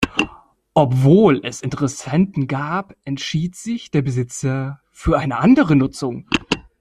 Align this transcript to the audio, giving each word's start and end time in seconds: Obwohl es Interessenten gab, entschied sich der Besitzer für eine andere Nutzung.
Obwohl 0.73 1.41
es 1.43 1.61
Interessenten 1.61 2.47
gab, 2.47 2.95
entschied 3.03 3.55
sich 3.55 3.91
der 3.91 4.01
Besitzer 4.01 4.81
für 4.91 5.19
eine 5.19 5.37
andere 5.37 5.75
Nutzung. 5.75 6.27